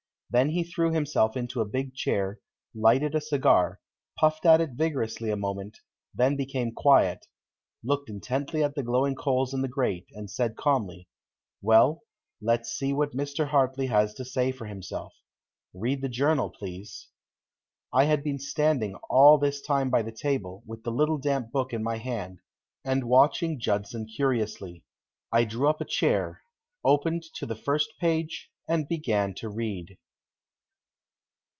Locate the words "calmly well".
10.55-12.03